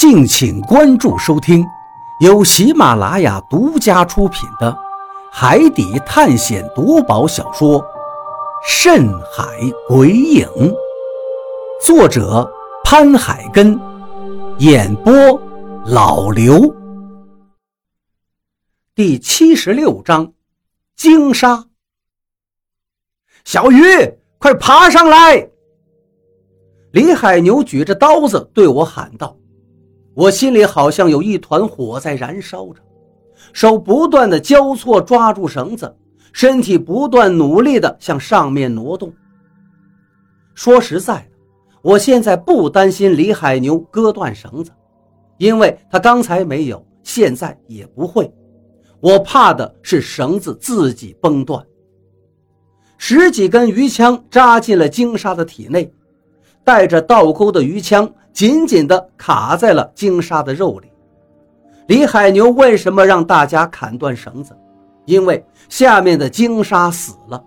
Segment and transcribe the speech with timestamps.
[0.00, 1.62] 敬请关注收听，
[2.20, 4.72] 由喜马拉雅独家出品的
[5.30, 7.78] 《海底探险夺宝小说》
[8.66, 9.44] 《深海
[9.86, 10.48] 鬼影》，
[11.84, 12.50] 作者
[12.82, 13.78] 潘海根，
[14.56, 15.12] 演播
[15.84, 16.74] 老刘。
[18.94, 20.32] 第七十六章，
[20.96, 21.66] 鲸鲨。
[23.44, 23.84] 小鱼，
[24.38, 25.46] 快爬上来！
[26.92, 29.36] 李海牛举着刀子对我喊道。
[30.20, 32.82] 我心里好像有一团火在燃烧着，
[33.54, 35.96] 手不断的交错抓住绳子，
[36.30, 39.10] 身体不断努力的向上面挪动。
[40.54, 41.30] 说实在的，
[41.80, 44.70] 我现在不担心李海牛割断绳子，
[45.38, 48.30] 因为他刚才没有，现在也不会。
[49.00, 51.64] 我怕的是绳子自己崩断。
[52.98, 55.90] 十几根鱼枪扎进了鲸鲨的体内，
[56.62, 58.06] 带着倒钩的鱼枪。
[58.32, 60.88] 紧紧地卡在了鲸鲨的肉里。
[61.86, 64.56] 李海牛为什么让大家砍断绳子？
[65.06, 67.42] 因为下面的鲸鲨死了，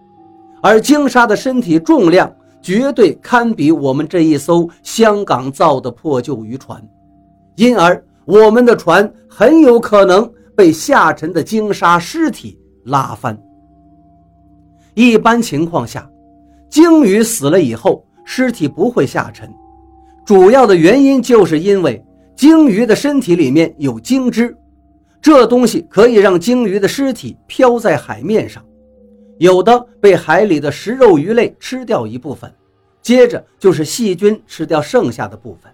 [0.62, 2.30] 而鲸鲨的身体重量
[2.62, 6.86] 绝对堪比我们这一艘香港造的破旧渔船，
[7.56, 13.38] 因而我们的船很有可能被下沉的鲸鲨尸体拉翻。
[14.94, 16.10] 一般情况下，
[16.70, 19.50] 鲸鱼死了以后，尸体不会下沉。
[20.26, 22.02] 主要的原因就是因为
[22.36, 24.56] 鲸鱼的身体里面有鲸汁，
[25.22, 28.64] 这东西可以让鲸鱼的尸体漂在海面上，
[29.38, 32.50] 有的被海里的食肉鱼类吃掉一部分，
[33.02, 35.70] 接着就是细菌吃掉剩下的部分，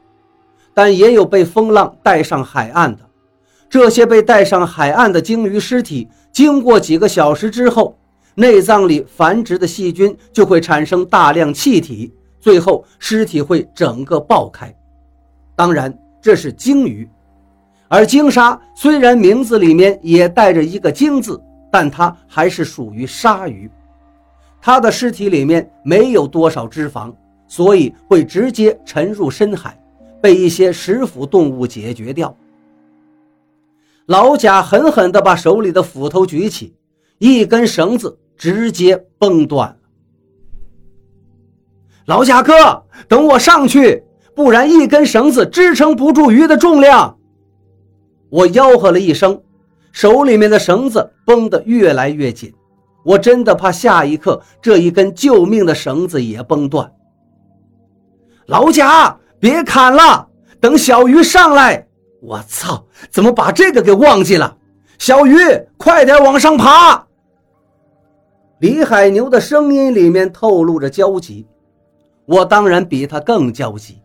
[0.74, 3.02] 但也有被风浪带上海岸的。
[3.70, 7.96] 这些被带上海岸的鲸鱼尸体，经过几个小时之后，
[8.34, 12.12] 内脏里繁殖的细菌就会产生大量气体。
[12.40, 14.74] 最后，尸体会整个爆开。
[15.56, 17.10] 当然，这是鲸鱼，
[17.88, 23.70] 而鲸鲨虽然名字里面也带着一个“鲸”字，但它还是属于鲨鱼。
[24.62, 27.14] 它的尸体里面没有多少脂肪，
[27.48, 29.82] 所以会直接沉入深海，
[30.22, 32.36] 被一些食腐动物解决掉。
[34.06, 36.76] 老贾狠狠地把手里的斧头举起，
[37.20, 39.79] 一根绳子直接崩断。
[42.10, 44.04] 老贾哥，等我上去，
[44.34, 47.16] 不然一根绳子支撑不住鱼的重量。
[48.32, 49.40] 我吆喝了一声，
[49.92, 52.52] 手里面的绳子绷得越来越紧，
[53.06, 56.92] 我真的怕下一刻这一根救命的绳子也崩断。
[58.48, 60.28] 老贾，别砍了，
[60.60, 61.86] 等小鱼上来。
[62.24, 64.58] 我操，怎么把这个给忘记了？
[64.98, 65.38] 小鱼，
[65.78, 67.06] 快点往上爬。
[68.62, 71.46] 李海牛的声音里面透露着焦急。
[72.30, 73.98] 我当然比他更焦急，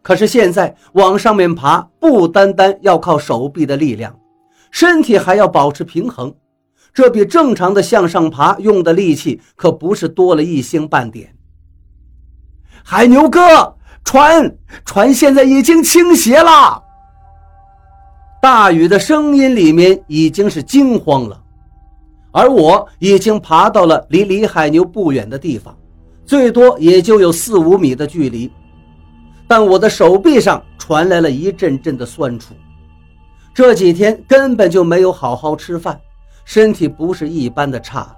[0.00, 4.18] 可是现在往上面爬，不单单要靠手臂的力量，
[4.70, 6.34] 身体还要保持平衡，
[6.94, 11.36] 这比正常的向上爬用的力气可不是多了一星半点。
[12.82, 14.56] 海牛哥，船
[14.86, 16.82] 船现在已经倾斜了。
[18.40, 21.38] 大雨的声音里面已经是惊慌了，
[22.32, 25.76] 而我已经爬到了离李海牛不远的地方。
[26.26, 28.50] 最多也就有四五米的距离，
[29.46, 32.52] 但我的手臂上传来了一阵阵的酸楚。
[33.54, 35.98] 这几天根本就没有好好吃饭，
[36.44, 38.14] 身体不是一般的差。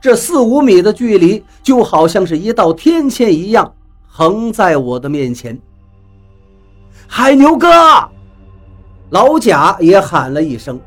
[0.00, 3.72] 这四五米的距离就好像是一道天堑一样
[4.08, 5.56] 横在我的面前。
[7.06, 7.68] 海牛哥，
[9.10, 10.80] 老贾也喊了一声。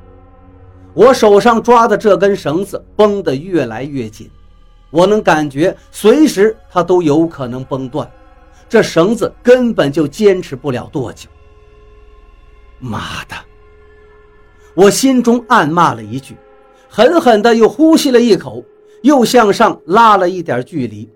[0.94, 4.29] 我手上抓的这根绳子绷得越来越紧。
[4.95, 8.09] 我能感觉随时它都有可能崩断，
[8.69, 11.28] 这绳子根本就坚持不了多久。
[12.79, 13.35] 妈的！
[14.73, 16.38] 我心中暗骂了一句，
[16.88, 18.63] 狠狠的又呼吸了一口，
[19.01, 21.09] 又向上拉了一点距离。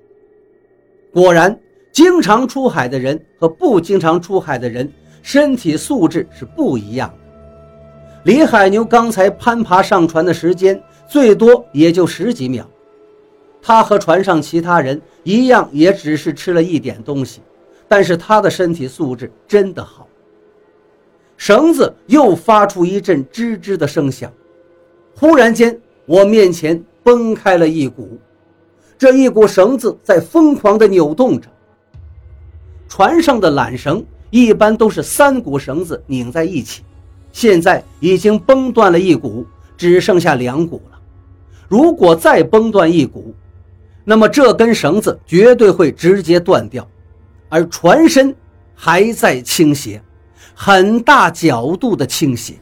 [1.14, 1.58] 果然，
[1.94, 4.92] 经常出海的人和不经常出海的人
[5.22, 7.16] 身体素质是不一样的。
[8.26, 12.70] 李海牛刚才攀爬上船的时间最多也就十几秒。
[13.62, 17.42] 他和船上其他人一样，也只是吃了一点东西，
[17.88, 20.08] 但是他的身体素质真的好。
[21.38, 24.32] 绳子又发出一阵吱吱的声响，
[25.16, 28.18] 忽然间，我面前崩开了一股，
[28.98, 31.48] 这一股绳子在疯狂地扭动着。
[32.88, 36.84] 船上的缆绳一般都是三股绳子拧在一起，
[37.32, 39.46] 现在已经崩断了一股，
[39.78, 41.00] 只剩下两股了。
[41.68, 43.34] 如果再崩断一股，
[44.04, 46.88] 那么这根绳子绝对会直接断掉，
[47.50, 48.36] 而船身
[48.76, 50.02] 还在倾斜，
[50.54, 52.56] 很大角度的倾斜。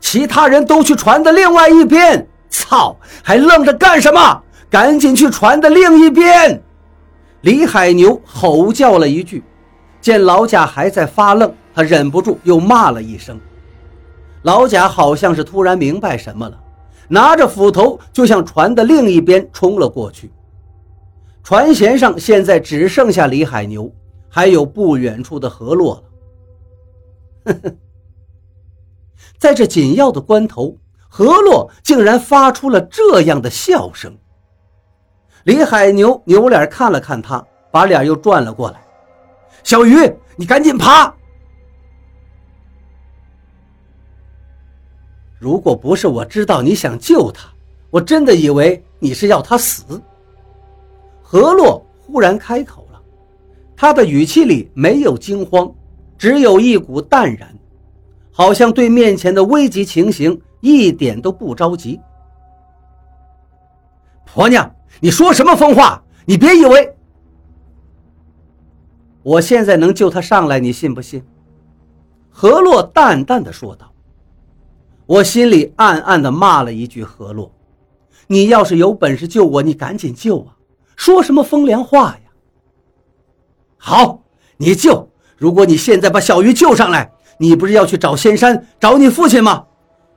[0.00, 4.42] 其他人都去船的另外一边，操，还愣着干什么？
[4.70, 6.62] 赶紧去船的另一边！
[7.40, 9.42] 李海牛吼叫了一句，
[10.00, 13.40] 见老贾还在发愣，他忍不住又骂了一声。
[14.42, 16.58] 老贾好像是突然明白什么了，
[17.08, 20.30] 拿着斧头就向船的另一边冲了过去。
[21.42, 23.90] 船舷上现在只剩下李海牛，
[24.28, 26.02] 还有不远处的何洛了。
[27.44, 27.74] 呵呵，
[29.38, 30.76] 在这紧要的关头，
[31.08, 34.14] 何洛竟然发出了这样的笑声。
[35.44, 38.82] 李海牛扭脸看了看他，把脸又转了过来
[39.64, 39.96] ：“小鱼，
[40.36, 41.14] 你赶紧爬！
[45.38, 47.48] 如果不是我知道你想救他，
[47.90, 50.00] 我真的以为你是要他死。”
[51.22, 53.00] 何洛忽然开口了，
[53.76, 55.72] 他的语气里没有惊慌，
[56.16, 57.54] 只有一股淡然，
[58.32, 62.00] 好像对面前的危急情形一点都不着急。
[64.24, 64.74] 婆娘。
[65.00, 66.02] 你说什么疯话？
[66.24, 66.92] 你别以为
[69.22, 71.22] 我现在能救他上来，你信不信？
[72.30, 73.92] 何洛淡淡的说道。
[75.08, 77.50] 我心里暗暗的骂了一句：“何洛，
[78.26, 80.54] 你要是有本事救我，你赶紧救啊！
[80.96, 82.20] 说什么风凉话呀？”
[83.78, 84.22] 好，
[84.58, 85.08] 你救。
[85.38, 89.64] 如果你现在把小鱼救上来，你不是要去找仙山，找你父亲吗？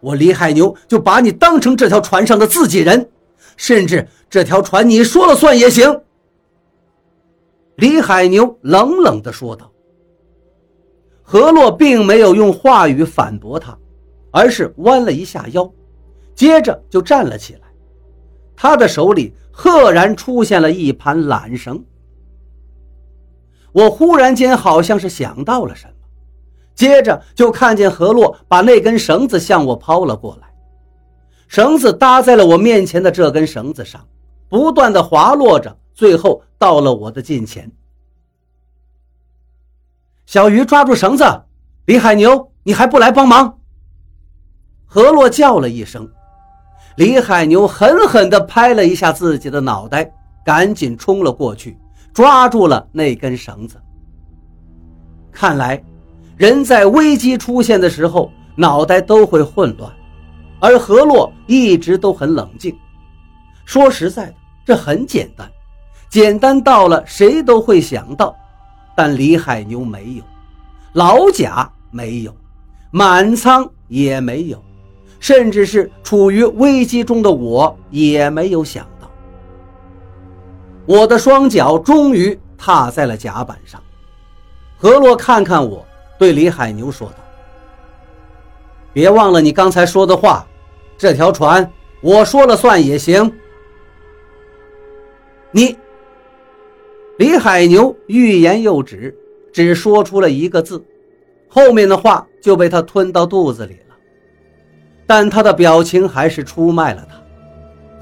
[0.01, 3.09] 我李海牛就把你当成这条船上的自己人。
[3.55, 6.01] 甚至这条船你说了算也行。”
[7.77, 9.71] 李海牛冷冷地说道。
[11.21, 13.77] 何洛并没有用话语反驳他，
[14.31, 15.71] 而是弯了一下腰，
[16.33, 17.61] 接着就站了起来。
[18.55, 21.83] 他的手里赫然出现了一盘缆绳。
[23.71, 25.93] 我忽然间好像是想到了什么，
[26.75, 30.47] 接着就看见何洛把那根绳子向我抛了过来。
[31.47, 34.07] 绳子搭在了我面前的这根绳子上，
[34.47, 37.71] 不断的滑落着，最后到了我的近前。
[40.25, 41.23] 小鱼抓住绳子，
[41.85, 43.59] 李海牛，你还不来帮忙？
[44.93, 46.05] 何洛叫了一声，
[46.97, 50.11] 李海牛狠狠地拍了一下自己的脑袋，
[50.43, 51.79] 赶紧冲了过去，
[52.13, 53.77] 抓住了那根绳子。
[55.31, 55.81] 看来，
[56.35, 59.89] 人在危机出现的时候，脑袋都会混乱。
[60.59, 62.77] 而何洛一直都很冷静。
[63.63, 64.35] 说实在的，
[64.65, 65.49] 这很简单，
[66.09, 68.35] 简单到了谁都会想到。
[68.93, 70.23] 但李海牛没有，
[70.91, 72.35] 老贾没有，
[72.91, 74.61] 满仓也没有，
[75.21, 79.09] 甚至是处于危机中的我也没有想到。
[80.85, 83.81] 我的双脚终于踏在了甲板上。
[84.77, 85.85] 何洛看看我，
[86.17, 87.15] 对李海牛说道
[88.91, 90.45] ：“别忘了你刚才说的话。”
[90.97, 91.71] 这条船
[92.01, 93.31] 我说了算也行。
[95.51, 95.75] 你，
[97.17, 99.15] 李海牛欲言又止，
[99.53, 100.83] 只说出了一个字，
[101.47, 103.90] 后面的话就被他吞到肚子里了。
[105.05, 107.15] 但他的表情还是出卖了他，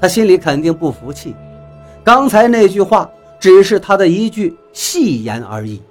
[0.00, 1.34] 他心里肯定不服气。
[2.02, 5.82] 刚才那句话只是他的一句戏言而已。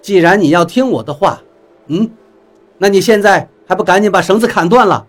[0.00, 1.40] 既然你要听我的话，
[1.88, 2.10] 嗯，
[2.78, 3.48] 那你现在。
[3.66, 5.06] 还不赶紧把绳子砍断了，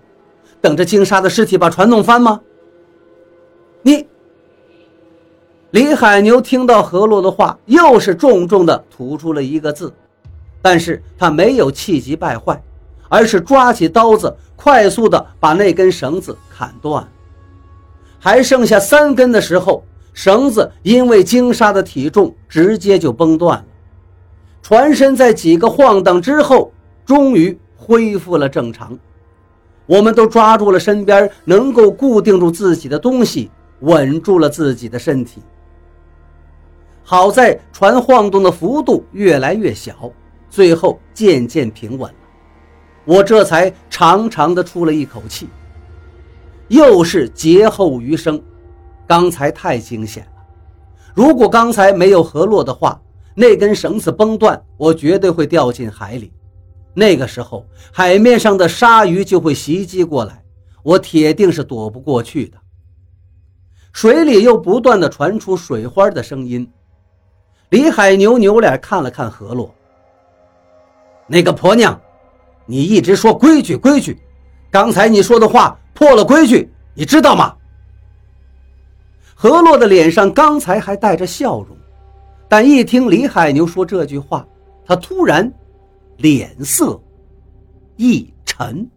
[0.61, 2.39] 等着金沙的尸体把船弄翻吗？
[3.81, 4.07] 你，
[5.71, 9.93] 李海牛听到何洛的话，又是重重的吐出了一个字，
[10.61, 12.63] 但是他没有气急败坏，
[13.09, 17.07] 而是抓起刀子，快速的把那根绳子砍断。
[18.19, 19.83] 还剩下三根的时候，
[20.13, 23.65] 绳子因为鲸鲨的体重，直接就崩断了。
[24.61, 26.71] 船身在几个晃荡之后，
[27.05, 27.57] 终于。
[27.77, 28.97] 恢复了正常，
[29.85, 35.39] 我们都抓住了身边能够固定住自己的东西，稳住了自己的身体。
[37.03, 40.11] 好在船晃动的幅度越来越小，
[40.49, 42.11] 最后渐渐平稳，
[43.05, 45.47] 我这才长长的出了一口气。
[46.67, 48.41] 又是劫后余生，
[49.05, 50.43] 刚才太惊险了。
[51.13, 52.99] 如果刚才没有河洛的话，
[53.35, 56.33] 那根绳子崩断，我绝对会掉进海里。
[56.93, 60.43] 那个时候，海面上的鲨鱼就会袭击过来，
[60.81, 62.57] 我铁定是躲不过去的。
[63.93, 66.67] 水里又不断的传出水花的声音。
[67.69, 69.73] 李海牛扭脸看了看何洛，
[71.27, 71.99] 那个婆娘，
[72.65, 74.17] 你一直说规矩规矩，
[74.71, 77.55] 刚才你说的话破了规矩，你知道吗？
[79.33, 81.77] 何洛的脸上刚才还带着笑容，
[82.47, 84.47] 但一听李海牛说这句话，
[84.85, 85.51] 他突然
[86.17, 86.99] 脸色
[87.97, 88.87] 一沉。